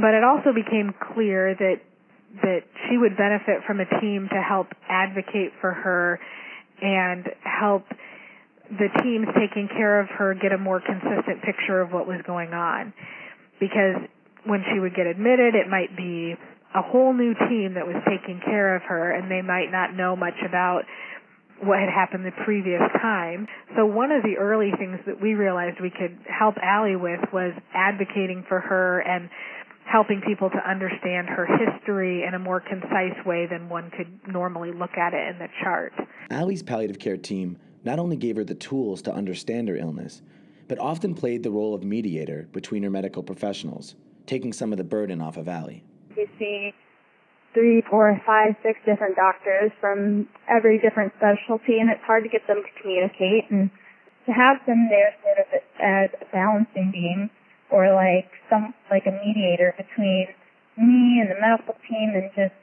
But 0.00 0.14
it 0.14 0.22
also 0.22 0.54
became 0.54 0.94
clear 1.12 1.56
that 1.58 1.82
that 2.40 2.60
she 2.88 2.96
would 2.96 3.16
benefit 3.16 3.60
from 3.66 3.80
a 3.80 4.00
team 4.00 4.28
to 4.32 4.40
help 4.40 4.68
advocate 4.88 5.52
for 5.60 5.72
her 5.72 6.18
and 6.82 7.24
help 7.44 7.84
the 8.68 8.88
teams 9.02 9.28
taking 9.38 9.68
care 9.68 10.00
of 10.00 10.08
her 10.18 10.34
get 10.34 10.52
a 10.52 10.58
more 10.58 10.80
consistent 10.80 11.42
picture 11.42 11.80
of 11.80 11.92
what 11.92 12.06
was 12.06 12.20
going 12.26 12.52
on. 12.52 12.92
Because 13.60 14.02
when 14.44 14.64
she 14.72 14.80
would 14.80 14.94
get 14.94 15.06
admitted, 15.06 15.54
it 15.54 15.68
might 15.68 15.96
be 15.96 16.34
a 16.74 16.82
whole 16.82 17.12
new 17.12 17.34
team 17.48 17.74
that 17.74 17.86
was 17.86 17.96
taking 18.08 18.40
care 18.44 18.74
of 18.74 18.82
her 18.82 19.12
and 19.12 19.30
they 19.30 19.42
might 19.42 19.70
not 19.70 19.94
know 19.94 20.16
much 20.16 20.34
about 20.46 20.82
what 21.62 21.78
had 21.78 21.88
happened 21.88 22.26
the 22.26 22.34
previous 22.44 22.82
time. 23.00 23.46
So 23.76 23.86
one 23.86 24.10
of 24.10 24.22
the 24.22 24.36
early 24.38 24.72
things 24.76 24.98
that 25.06 25.20
we 25.22 25.34
realized 25.34 25.78
we 25.80 25.90
could 25.90 26.18
help 26.26 26.56
Allie 26.58 26.96
with 26.96 27.20
was 27.32 27.52
advocating 27.72 28.44
for 28.48 28.58
her 28.58 28.98
and 29.00 29.30
helping 29.92 30.22
people 30.26 30.48
to 30.48 30.70
understand 30.70 31.28
her 31.28 31.46
history 31.46 32.24
in 32.26 32.32
a 32.32 32.38
more 32.38 32.60
concise 32.60 33.18
way 33.26 33.46
than 33.46 33.68
one 33.68 33.90
could 33.90 34.08
normally 34.26 34.72
look 34.72 34.96
at 34.96 35.12
it 35.12 35.28
in 35.28 35.38
the 35.38 35.48
chart. 35.62 35.92
Allie's 36.30 36.62
palliative 36.62 36.98
care 36.98 37.18
team 37.18 37.58
not 37.84 37.98
only 37.98 38.16
gave 38.16 38.36
her 38.36 38.44
the 38.44 38.54
tools 38.54 39.02
to 39.02 39.12
understand 39.12 39.68
her 39.68 39.76
illness, 39.76 40.22
but 40.66 40.78
often 40.78 41.14
played 41.14 41.42
the 41.42 41.50
role 41.50 41.74
of 41.74 41.84
mediator 41.84 42.48
between 42.52 42.82
her 42.82 42.88
medical 42.88 43.22
professionals, 43.22 43.94
taking 44.24 44.52
some 44.52 44.72
of 44.72 44.78
the 44.78 44.84
burden 44.84 45.20
off 45.20 45.36
of 45.36 45.46
Allie. 45.46 45.84
You 46.16 46.26
see 46.38 46.72
three, 47.52 47.82
four, 47.90 48.18
five, 48.24 48.54
six 48.62 48.78
different 48.86 49.16
doctors 49.16 49.72
from 49.78 50.26
every 50.48 50.78
different 50.78 51.12
specialty, 51.18 51.78
and 51.78 51.90
it's 51.90 52.02
hard 52.06 52.22
to 52.22 52.30
get 52.30 52.46
them 52.46 52.62
to 52.62 52.82
communicate 52.82 53.50
and 53.50 53.68
to 54.24 54.32
have 54.32 54.56
them 54.66 54.88
there 54.88 55.12
sort 55.22 55.38
of 55.38 55.46
as 55.82 56.10
a 56.22 56.32
balancing 56.32 56.90
beam 56.92 57.28
or 57.72 57.94
like 57.94 58.30
some 58.50 58.74
like 58.90 59.06
a 59.06 59.12
mediator 59.24 59.74
between 59.76 60.28
me 60.76 61.20
and 61.20 61.30
the 61.30 61.40
medical 61.40 61.74
team 61.88 62.12
and 62.14 62.30
just 62.36 62.54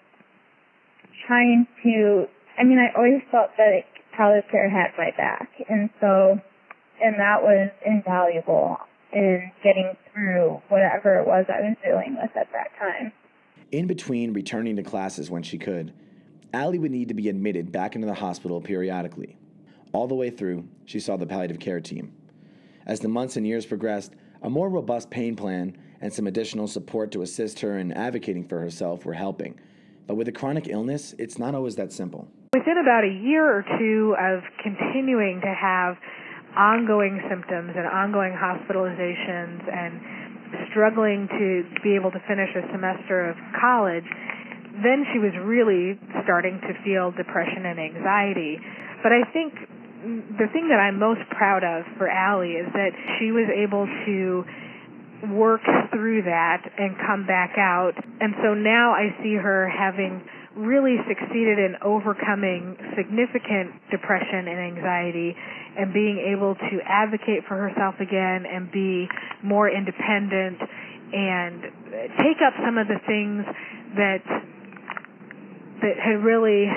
trying 1.27 1.67
to 1.83 2.25
I 2.57 2.63
mean 2.63 2.77
I 2.79 2.95
always 2.95 3.21
felt 3.31 3.49
that 3.57 3.81
palliative 4.15 4.49
care 4.51 4.69
had 4.69 4.91
my 4.97 5.11
back 5.17 5.49
and 5.67 5.89
so 5.99 6.39
and 7.01 7.15
that 7.19 7.41
was 7.41 7.71
invaluable 7.85 8.77
in 9.11 9.51
getting 9.63 9.95
through 10.13 10.61
whatever 10.69 11.19
it 11.19 11.27
was 11.27 11.45
I 11.49 11.61
was 11.61 11.77
dealing 11.83 12.17
with 12.21 12.31
at 12.35 12.51
that 12.51 12.69
time. 12.77 13.11
In 13.71 13.87
between 13.87 14.33
returning 14.33 14.75
to 14.75 14.83
classes 14.83 15.29
when 15.29 15.43
she 15.43 15.57
could, 15.57 15.93
Allie 16.53 16.79
would 16.79 16.91
need 16.91 17.07
to 17.07 17.13
be 17.13 17.29
admitted 17.29 17.71
back 17.71 17.95
into 17.95 18.07
the 18.07 18.13
hospital 18.13 18.61
periodically. 18.61 19.37
All 19.93 20.07
the 20.07 20.15
way 20.15 20.29
through, 20.29 20.67
she 20.85 20.99
saw 20.99 21.17
the 21.17 21.25
palliative 21.25 21.59
care 21.59 21.79
team. 21.79 22.13
As 22.85 22.99
the 22.99 23.07
months 23.07 23.35
and 23.35 23.45
years 23.45 23.65
progressed, 23.65 24.13
a 24.41 24.49
more 24.49 24.69
robust 24.69 25.09
pain 25.09 25.35
plan 25.35 25.77
and 26.01 26.13
some 26.13 26.27
additional 26.27 26.67
support 26.67 27.11
to 27.11 27.21
assist 27.21 27.59
her 27.59 27.77
in 27.77 27.91
advocating 27.91 28.47
for 28.47 28.59
herself 28.59 29.05
were 29.05 29.13
helping. 29.13 29.59
But 30.07 30.15
with 30.15 30.27
a 30.27 30.31
chronic 30.31 30.67
illness, 30.67 31.13
it's 31.19 31.37
not 31.37 31.53
always 31.53 31.75
that 31.75 31.91
simple. 31.91 32.27
Within 32.53 32.77
about 32.81 33.03
a 33.03 33.13
year 33.13 33.45
or 33.45 33.63
two 33.77 34.15
of 34.19 34.41
continuing 34.63 35.41
to 35.41 35.53
have 35.53 35.97
ongoing 36.57 37.21
symptoms 37.29 37.73
and 37.75 37.85
ongoing 37.85 38.33
hospitalizations 38.33 39.61
and 39.69 40.01
struggling 40.71 41.27
to 41.29 41.63
be 41.83 41.93
able 41.93 42.09
to 42.09 42.19
finish 42.27 42.49
a 42.57 42.65
semester 42.71 43.29
of 43.29 43.35
college, 43.59 44.07
then 44.81 45.05
she 45.13 45.19
was 45.19 45.33
really 45.45 45.99
starting 46.23 46.59
to 46.61 46.73
feel 46.81 47.11
depression 47.11 47.65
and 47.65 47.77
anxiety. 47.77 48.57
But 49.03 49.11
I 49.11 49.29
think 49.31 49.53
the 49.99 50.47
thing 50.53 50.69
that 50.69 50.79
I'm 50.79 50.97
most 50.99 51.21
proud 51.31 51.63
of 51.63 51.83
for 51.97 52.07
Allie 52.07 52.55
is 52.55 52.71
that 52.73 52.91
she 53.17 53.31
was 53.31 53.49
able 53.51 53.85
to 54.05 54.45
work 55.35 55.61
through 55.91 56.23
that 56.23 56.63
and 56.77 56.95
come 57.05 57.27
back 57.27 57.57
out. 57.57 57.91
And 58.21 58.33
so 58.41 58.53
now 58.53 58.93
I 58.93 59.11
see 59.21 59.35
her 59.35 59.67
having 59.67 60.23
really 60.55 60.97
succeeded 61.07 61.59
in 61.59 61.75
overcoming 61.83 62.75
significant 62.95 63.75
depression 63.91 64.47
and 64.47 64.59
anxiety 64.59 65.35
and 65.77 65.93
being 65.93 66.17
able 66.31 66.55
to 66.55 66.79
advocate 66.85 67.43
for 67.47 67.55
herself 67.55 67.95
again 67.99 68.45
and 68.47 68.71
be 68.71 69.07
more 69.43 69.69
independent 69.69 70.59
and 71.11 71.61
take 72.23 72.39
up 72.45 72.53
some 72.63 72.77
of 72.77 72.87
the 72.87 72.99
things 73.05 73.43
that 73.95 74.23
that 75.81 75.95
had 75.95 76.23
really 76.23 76.67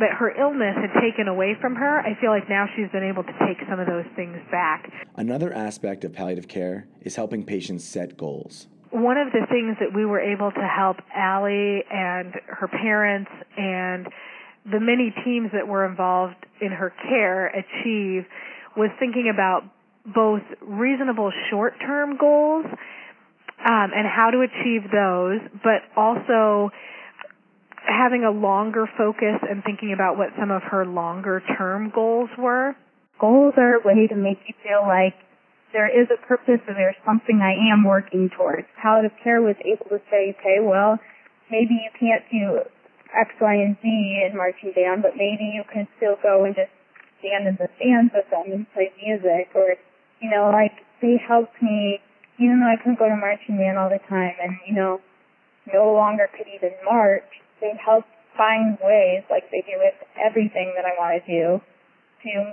that 0.00 0.12
her 0.18 0.30
illness 0.30 0.76
had 0.76 1.00
taken 1.00 1.28
away 1.28 1.54
from 1.60 1.74
her, 1.76 2.00
I 2.00 2.18
feel 2.20 2.30
like 2.30 2.48
now 2.48 2.66
she's 2.74 2.90
been 2.90 3.04
able 3.04 3.22
to 3.22 3.32
take 3.46 3.58
some 3.68 3.78
of 3.78 3.86
those 3.86 4.06
things 4.16 4.38
back. 4.50 4.90
Another 5.16 5.52
aspect 5.52 6.04
of 6.04 6.12
palliative 6.12 6.48
care 6.48 6.88
is 7.02 7.16
helping 7.16 7.44
patients 7.44 7.84
set 7.84 8.16
goals. 8.16 8.66
One 8.90 9.16
of 9.16 9.28
the 9.32 9.46
things 9.48 9.76
that 9.78 9.94
we 9.94 10.04
were 10.04 10.20
able 10.20 10.50
to 10.50 10.66
help 10.66 10.96
Allie 11.14 11.84
and 11.90 12.34
her 12.48 12.66
parents 12.66 13.30
and 13.56 14.08
the 14.64 14.80
many 14.80 15.14
teams 15.24 15.50
that 15.52 15.68
were 15.68 15.86
involved 15.86 16.46
in 16.60 16.72
her 16.72 16.92
care 17.08 17.46
achieve 17.48 18.26
was 18.76 18.90
thinking 18.98 19.30
about 19.32 19.62
both 20.06 20.42
reasonable 20.60 21.30
short 21.50 21.74
term 21.80 22.16
goals 22.16 22.66
um, 22.66 23.90
and 23.94 24.06
how 24.06 24.30
to 24.30 24.40
achieve 24.40 24.90
those, 24.90 25.40
but 25.62 25.82
also 25.96 26.70
having 27.90 28.24
a 28.24 28.30
longer 28.30 28.86
focus 28.96 29.42
and 29.42 29.62
thinking 29.64 29.92
about 29.92 30.16
what 30.16 30.30
some 30.38 30.50
of 30.50 30.62
her 30.70 30.86
longer 30.86 31.42
term 31.58 31.90
goals 31.94 32.30
were? 32.38 32.74
Goals 33.20 33.54
are 33.58 33.76
a 33.76 33.82
way 33.84 34.06
to 34.06 34.16
make 34.16 34.38
you 34.46 34.54
feel 34.62 34.86
like 34.86 35.14
there 35.72 35.90
is 35.90 36.08
a 36.10 36.18
purpose 36.26 36.62
or 36.66 36.74
there's 36.74 36.98
something 37.04 37.42
I 37.42 37.54
am 37.70 37.84
working 37.84 38.30
towards. 38.36 38.66
Palliative 38.80 39.16
care 39.22 39.42
was 39.42 39.56
able 39.62 39.86
to 39.90 40.00
say, 40.10 40.34
okay, 40.38 40.58
well, 40.62 40.98
maybe 41.50 41.74
you 41.74 41.90
can't 41.98 42.24
do 42.30 42.62
X, 43.14 43.30
Y, 43.40 43.54
and 43.54 43.76
Z 43.82 43.86
in 43.86 44.36
marching 44.36 44.72
band, 44.74 45.02
but 45.02 45.14
maybe 45.14 45.50
you 45.50 45.62
can 45.66 45.86
still 45.98 46.16
go 46.22 46.44
and 46.44 46.54
just 46.54 46.70
stand 47.18 47.46
in 47.46 47.54
the 47.58 47.68
stands 47.76 48.14
with 48.14 48.26
them 48.30 48.50
and 48.50 48.66
play 48.72 48.90
music 48.98 49.50
or, 49.54 49.76
you 50.22 50.30
know, 50.30 50.50
like 50.50 50.74
they 51.02 51.20
helped 51.20 51.60
me, 51.62 52.00
even 52.38 52.58
though 52.60 52.70
I 52.70 52.78
couldn't 52.80 52.98
go 52.98 53.08
to 53.08 53.18
marching 53.18 53.58
band 53.58 53.78
all 53.78 53.90
the 53.90 54.02
time 54.08 54.34
and, 54.42 54.56
you 54.66 54.74
know, 54.74 55.00
no 55.72 55.92
longer 55.92 56.26
could 56.32 56.48
even 56.48 56.72
march, 56.84 57.28
they 57.60 57.72
help 57.84 58.04
find 58.36 58.78
ways, 58.82 59.22
like 59.30 59.50
they 59.50 59.62
do 59.62 59.76
with 59.78 59.94
everything 60.18 60.72
that 60.76 60.84
I 60.84 60.94
want 60.98 61.24
to 61.24 61.30
do, 61.30 61.60
to 62.24 62.52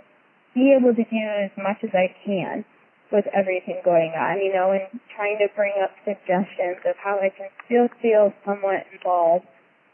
be 0.53 0.75
able 0.77 0.93
to 0.95 1.03
do 1.03 1.23
as 1.43 1.51
much 1.57 1.77
as 1.83 1.91
I 1.93 2.13
can 2.25 2.65
with 3.11 3.25
everything 3.33 3.79
going 3.85 4.11
on, 4.11 4.39
you 4.39 4.53
know, 4.53 4.71
and 4.71 4.99
trying 5.15 5.37
to 5.37 5.47
bring 5.55 5.73
up 5.81 5.91
suggestions 6.03 6.83
of 6.85 6.95
how 7.01 7.17
I 7.19 7.29
can 7.29 7.47
still 7.65 7.87
feel 8.01 8.33
somewhat 8.45 8.85
involved 8.91 9.45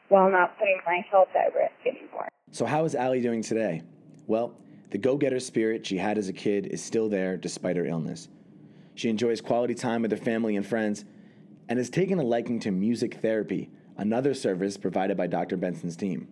while 0.09 0.31
not 0.31 0.57
putting 0.57 0.79
my 0.85 1.01
health 1.09 1.29
at 1.35 1.53
risk 1.53 1.73
anymore. 1.85 2.27
So, 2.51 2.65
how 2.65 2.85
is 2.85 2.95
Allie 2.95 3.21
doing 3.21 3.41
today? 3.41 3.83
Well, 4.27 4.55
the 4.89 4.97
go 4.97 5.17
getter 5.17 5.39
spirit 5.39 5.85
she 5.85 5.97
had 5.97 6.17
as 6.17 6.29
a 6.29 6.33
kid 6.33 6.67
is 6.67 6.83
still 6.83 7.09
there 7.09 7.37
despite 7.37 7.77
her 7.77 7.85
illness. 7.85 8.29
She 8.95 9.09
enjoys 9.09 9.41
quality 9.41 9.73
time 9.73 10.03
with 10.03 10.11
her 10.11 10.17
family 10.17 10.55
and 10.55 10.65
friends 10.65 11.05
and 11.67 11.79
has 11.79 11.89
taken 11.89 12.19
a 12.19 12.23
liking 12.23 12.59
to 12.61 12.71
music 12.71 13.15
therapy 13.15 13.69
another 13.97 14.33
service 14.33 14.77
provided 14.77 15.17
by 15.17 15.27
Dr. 15.27 15.57
Benson's 15.57 15.95
team. 15.95 16.27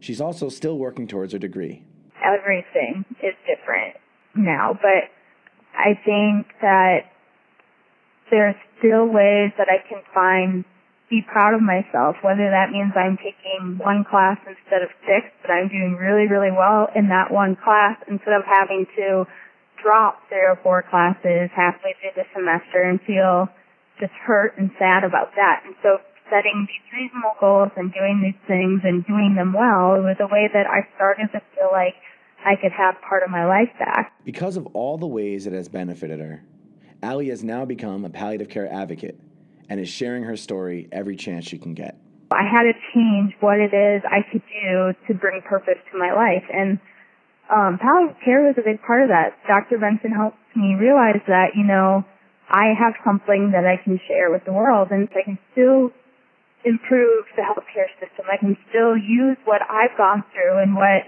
She's 0.00 0.20
also 0.20 0.48
still 0.48 0.78
working 0.78 1.06
towards 1.06 1.32
her 1.32 1.38
degree. 1.38 1.84
Everything 2.24 3.04
is 3.22 3.34
different 3.46 3.96
now, 4.34 4.76
but 4.80 5.10
I 5.74 5.94
think 6.04 6.46
that 6.60 7.12
there's 8.30 8.56
still 8.78 9.06
ways 9.06 9.52
that 9.58 9.68
I 9.68 9.86
can 9.88 10.02
find 10.14 10.64
be 11.12 11.20
proud 11.20 11.52
of 11.52 11.60
myself, 11.60 12.16
whether 12.24 12.48
that 12.48 12.72
means 12.72 12.96
I'm 12.96 13.20
taking 13.20 13.76
one 13.76 14.02
class 14.08 14.40
instead 14.48 14.80
of 14.80 14.88
six, 15.04 15.28
but 15.44 15.52
I'm 15.52 15.68
doing 15.68 16.00
really, 16.00 16.24
really 16.24 16.50
well 16.50 16.88
in 16.96 17.12
that 17.12 17.28
one 17.28 17.54
class 17.54 18.00
instead 18.08 18.32
of 18.32 18.48
having 18.48 18.88
to 18.96 19.28
drop 19.76 20.24
three 20.32 20.40
or 20.40 20.56
four 20.64 20.80
classes 20.88 21.52
halfway 21.52 21.92
through 22.00 22.16
the 22.16 22.24
semester 22.32 22.80
and 22.88 22.96
feel 23.04 23.52
just 24.00 24.16
hurt 24.24 24.56
and 24.56 24.72
sad 24.80 25.04
about 25.04 25.36
that. 25.36 25.60
And 25.68 25.76
so 25.84 26.00
setting 26.32 26.66
these 26.66 26.86
reasonable 26.92 27.36
goals 27.38 27.70
and 27.76 27.92
doing 27.92 28.24
these 28.24 28.40
things 28.48 28.80
and 28.84 29.04
doing 29.06 29.34
them 29.36 29.52
well, 29.52 30.00
was 30.00 30.16
a 30.20 30.26
way 30.26 30.48
that 30.52 30.66
I 30.66 30.88
started 30.96 31.28
to 31.32 31.40
feel 31.54 31.68
like 31.70 31.94
I 32.44 32.56
could 32.56 32.72
have 32.72 32.96
part 33.06 33.22
of 33.22 33.30
my 33.30 33.44
life 33.44 33.68
back. 33.78 34.12
Because 34.24 34.56
of 34.56 34.66
all 34.72 34.96
the 34.96 35.06
ways 35.06 35.46
it 35.46 35.52
has 35.52 35.68
benefited 35.68 36.18
her, 36.20 36.42
Allie 37.02 37.28
has 37.28 37.44
now 37.44 37.64
become 37.64 38.04
a 38.04 38.10
palliative 38.10 38.48
care 38.48 38.72
advocate 38.72 39.20
and 39.68 39.78
is 39.78 39.88
sharing 39.88 40.24
her 40.24 40.36
story 40.36 40.88
every 40.90 41.16
chance 41.16 41.46
she 41.46 41.58
can 41.58 41.74
get. 41.74 41.98
I 42.30 42.48
had 42.48 42.62
to 42.62 42.72
change 42.94 43.34
what 43.40 43.60
it 43.60 43.74
is 43.74 44.02
I 44.08 44.24
could 44.32 44.42
do 44.48 44.94
to 45.06 45.14
bring 45.14 45.42
purpose 45.42 45.78
to 45.92 45.98
my 45.98 46.12
life. 46.14 46.44
And 46.50 46.80
um, 47.52 47.78
palliative 47.78 48.16
care 48.24 48.40
was 48.42 48.54
a 48.56 48.62
big 48.64 48.80
part 48.82 49.02
of 49.02 49.08
that. 49.08 49.36
Dr. 49.46 49.78
Benson 49.78 50.12
helped 50.12 50.38
me 50.56 50.74
realize 50.74 51.20
that, 51.28 51.52
you 51.54 51.64
know, 51.64 52.04
I 52.48 52.72
have 52.78 52.94
something 53.04 53.52
that 53.52 53.66
I 53.66 53.76
can 53.82 54.00
share 54.08 54.30
with 54.30 54.44
the 54.44 54.52
world 54.52 54.88
and 54.90 55.08
I 55.12 55.22
can 55.22 55.38
still 55.52 55.90
improve 56.64 57.24
the 57.36 57.42
healthcare 57.42 57.90
system. 57.98 58.26
I 58.30 58.36
can 58.38 58.56
still 58.68 58.96
use 58.96 59.36
what 59.44 59.62
I've 59.68 59.96
gone 59.96 60.24
through 60.32 60.62
and 60.62 60.74
what 60.74 61.06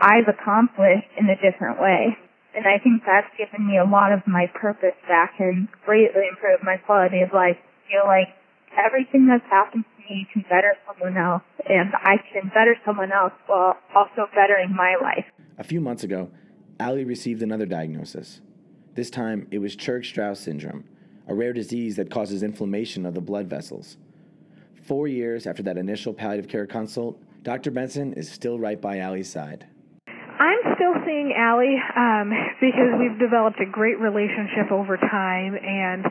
I've 0.00 0.28
accomplished 0.28 1.10
in 1.18 1.26
a 1.30 1.36
different 1.38 1.80
way. 1.80 2.16
And 2.54 2.66
I 2.66 2.78
think 2.78 3.02
that's 3.02 3.30
given 3.36 3.66
me 3.66 3.78
a 3.78 3.84
lot 3.84 4.12
of 4.12 4.22
my 4.26 4.46
purpose 4.54 4.94
back 5.08 5.34
and 5.38 5.66
greatly 5.84 6.22
improved 6.30 6.62
my 6.62 6.76
quality 6.76 7.20
of 7.20 7.34
life. 7.34 7.58
I 7.58 7.90
feel 7.90 8.06
like 8.06 8.30
everything 8.78 9.26
that's 9.26 9.44
happened 9.50 9.84
to 9.84 10.02
me 10.06 10.26
can 10.32 10.42
better 10.48 10.74
someone 10.86 11.16
else 11.16 11.42
and 11.66 11.90
I 11.94 12.16
can 12.32 12.48
better 12.54 12.76
someone 12.84 13.10
else 13.10 13.32
while 13.46 13.76
also 13.94 14.30
bettering 14.34 14.74
my 14.74 14.94
life. 15.02 15.26
A 15.58 15.64
few 15.64 15.80
months 15.80 16.04
ago, 16.04 16.30
Allie 16.78 17.04
received 17.04 17.42
another 17.42 17.66
diagnosis. 17.66 18.40
This 18.94 19.10
time, 19.10 19.48
it 19.50 19.58
was 19.58 19.74
Churg 19.74 20.04
Strauss 20.04 20.38
syndrome, 20.38 20.84
a 21.26 21.34
rare 21.34 21.52
disease 21.52 21.96
that 21.96 22.10
causes 22.10 22.42
inflammation 22.42 23.04
of 23.06 23.14
the 23.14 23.20
blood 23.20 23.48
vessels. 23.48 23.96
Four 24.86 25.08
years 25.08 25.46
after 25.46 25.62
that 25.62 25.78
initial 25.78 26.12
palliative 26.12 26.50
care 26.50 26.66
consult, 26.66 27.18
Dr. 27.42 27.70
Benson 27.70 28.12
is 28.12 28.30
still 28.30 28.58
right 28.58 28.78
by 28.78 28.98
Allie's 28.98 29.32
side. 29.32 29.66
I'm 30.06 30.74
still 30.74 30.92
seeing 31.06 31.32
Allie 31.32 31.80
um, 31.96 32.30
because 32.60 32.92
we've 33.00 33.18
developed 33.18 33.60
a 33.60 33.70
great 33.70 33.98
relationship 33.98 34.70
over 34.70 34.98
time, 34.98 35.56
and 35.56 36.04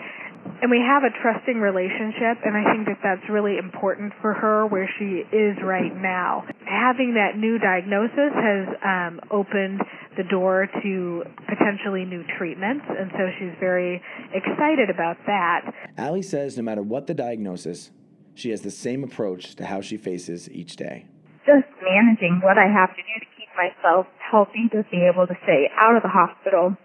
and 0.61 0.71
we 0.71 0.79
have 0.79 1.03
a 1.03 1.11
trusting 1.21 1.59
relationship 1.59 2.37
and 2.43 2.55
i 2.55 2.63
think 2.73 2.85
that 2.85 2.99
that's 3.01 3.29
really 3.29 3.57
important 3.57 4.11
for 4.21 4.33
her 4.33 4.67
where 4.67 4.89
she 4.99 5.23
is 5.35 5.55
right 5.63 5.95
now 5.95 6.43
having 6.65 7.13
that 7.15 7.37
new 7.37 7.57
diagnosis 7.57 8.31
has 8.35 8.67
um, 8.83 9.21
opened 9.31 9.79
the 10.17 10.23
door 10.23 10.67
to 10.83 11.23
potentially 11.47 12.03
new 12.03 12.23
treatments 12.37 12.83
and 12.89 13.09
so 13.11 13.23
she's 13.39 13.55
very 13.59 14.01
excited 14.33 14.89
about 14.89 15.15
that 15.25 15.61
allie 15.97 16.21
says 16.21 16.57
no 16.57 16.63
matter 16.63 16.81
what 16.81 17.07
the 17.07 17.13
diagnosis 17.13 17.91
she 18.35 18.49
has 18.49 18.61
the 18.61 18.71
same 18.71 19.03
approach 19.03 19.55
to 19.55 19.65
how 19.65 19.81
she 19.81 19.97
faces 19.97 20.49
each 20.49 20.75
day 20.75 21.05
just 21.45 21.67
managing 21.81 22.39
what 22.43 22.57
i 22.57 22.67
have 22.67 22.89
to 22.95 23.01
do 23.01 23.15
to 23.19 23.27
keep 23.37 23.49
myself 23.55 24.07
healthy 24.19 24.69
to 24.71 24.83
be 24.91 25.05
able 25.05 25.27
to 25.27 25.35
stay 25.43 25.69
out 25.77 25.95
of 25.95 26.03
the 26.03 26.09
hospital 26.09 26.75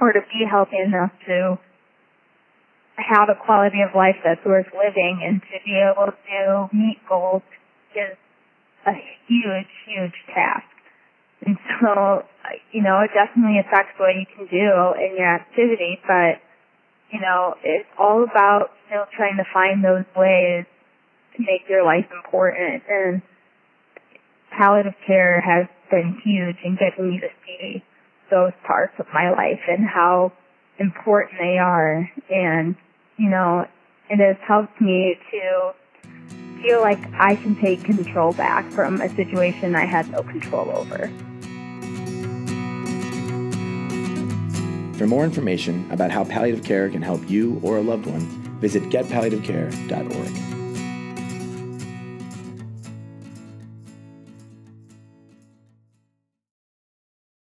or 0.00 0.12
to 0.12 0.20
be 0.32 0.44
healthy 0.48 0.78
enough 0.78 1.12
to 1.26 1.58
have 2.96 3.28
a 3.28 3.36
quality 3.36 3.84
of 3.84 3.94
life 3.94 4.16
that's 4.24 4.44
worth 4.44 4.66
living 4.72 5.20
and 5.22 5.40
to 5.52 5.56
be 5.64 5.76
able 5.76 6.12
to 6.12 6.68
meet 6.74 6.98
goals 7.08 7.42
is 7.94 8.16
a 8.86 8.92
huge, 9.28 9.68
huge 9.84 10.16
task. 10.32 10.68
And 11.44 11.56
so, 11.80 12.24
you 12.72 12.82
know, 12.82 13.00
it 13.00 13.10
definitely 13.12 13.60
affects 13.60 13.98
what 13.98 14.14
you 14.16 14.24
can 14.24 14.46
do 14.48 14.68
in 14.96 15.16
your 15.18 15.28
activity, 15.28 16.00
but, 16.06 16.40
you 17.12 17.20
know, 17.20 17.54
it's 17.62 17.88
all 17.98 18.24
about 18.24 18.70
still 18.86 19.06
trying 19.16 19.36
to 19.36 19.44
find 19.52 19.84
those 19.84 20.04
ways 20.16 20.64
to 21.36 21.42
make 21.42 21.68
your 21.68 21.84
life 21.84 22.06
important. 22.12 22.82
And 22.88 23.22
palliative 24.50 24.94
care 25.06 25.40
has 25.40 25.66
been 25.90 26.20
huge 26.24 26.56
in 26.64 26.76
getting 26.76 27.10
me 27.10 27.20
to 27.20 27.28
see 27.46 27.82
those 28.30 28.52
parts 28.66 28.94
of 28.98 29.06
my 29.14 29.30
life 29.30 29.60
and 29.68 29.86
how 29.86 30.32
important 30.78 31.38
they 31.38 31.58
are 31.58 32.10
and 32.28 32.76
you 33.18 33.30
know, 33.30 33.66
it 34.10 34.18
has 34.18 34.36
helped 34.46 34.80
me 34.80 35.16
to 35.30 35.74
feel 36.62 36.80
like 36.80 36.98
I 37.14 37.36
can 37.36 37.56
take 37.60 37.84
control 37.84 38.32
back 38.32 38.70
from 38.70 39.00
a 39.00 39.08
situation 39.14 39.74
I 39.74 39.86
had 39.86 40.10
no 40.10 40.22
control 40.22 40.70
over. 40.70 41.10
For 44.98 45.06
more 45.06 45.24
information 45.24 45.90
about 45.90 46.10
how 46.10 46.24
palliative 46.24 46.64
care 46.64 46.88
can 46.88 47.02
help 47.02 47.28
you 47.28 47.60
or 47.62 47.78
a 47.78 47.82
loved 47.82 48.06
one, 48.06 48.45
visit 48.60 48.84
getpalliativecare.org. 48.90 50.55